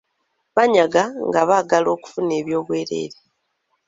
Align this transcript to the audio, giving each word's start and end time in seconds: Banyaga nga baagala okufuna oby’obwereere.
Banyaga 0.55 1.03
nga 1.27 1.41
baagala 1.49 1.87
okufuna 1.95 2.31
oby’obwereere. 2.39 3.17